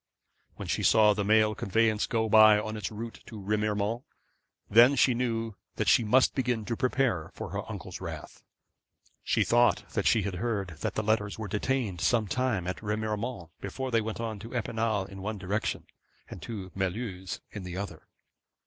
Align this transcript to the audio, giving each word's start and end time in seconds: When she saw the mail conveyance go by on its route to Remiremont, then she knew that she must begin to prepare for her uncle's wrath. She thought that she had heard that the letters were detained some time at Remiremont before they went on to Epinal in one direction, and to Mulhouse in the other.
When 0.55 0.67
she 0.67 0.81
saw 0.81 1.13
the 1.13 1.23
mail 1.23 1.53
conveyance 1.53 2.07
go 2.07 2.27
by 2.27 2.57
on 2.59 2.75
its 2.75 2.89
route 2.89 3.19
to 3.27 3.39
Remiremont, 3.39 4.01
then 4.67 4.95
she 4.95 5.13
knew 5.13 5.53
that 5.75 5.87
she 5.87 6.03
must 6.03 6.33
begin 6.33 6.65
to 6.65 6.75
prepare 6.75 7.29
for 7.35 7.49
her 7.51 7.69
uncle's 7.69 8.01
wrath. 8.01 8.41
She 9.21 9.43
thought 9.43 9.87
that 9.91 10.07
she 10.07 10.23
had 10.23 10.37
heard 10.41 10.69
that 10.79 10.95
the 10.95 11.03
letters 11.03 11.37
were 11.37 11.47
detained 11.47 12.01
some 12.01 12.27
time 12.27 12.65
at 12.65 12.81
Remiremont 12.81 13.51
before 13.59 13.91
they 13.91 14.01
went 14.01 14.19
on 14.19 14.39
to 14.39 14.55
Epinal 14.55 15.05
in 15.07 15.21
one 15.21 15.37
direction, 15.37 15.85
and 16.27 16.41
to 16.41 16.71
Mulhouse 16.73 17.39
in 17.51 17.61
the 17.61 17.77
other. 17.77 18.07